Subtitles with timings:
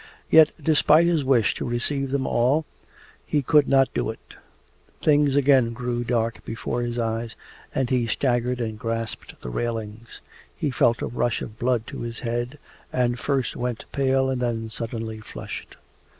[0.31, 2.65] Yet despite his wish to receive them all
[3.23, 4.33] he could not do it.
[4.99, 7.35] Things again grew dark before his eyes,
[7.75, 10.19] and he staggered and grasped the railings.
[10.55, 12.57] He felt a rush of blood to his head
[12.91, 15.75] and first went pale and then suddenly flushed.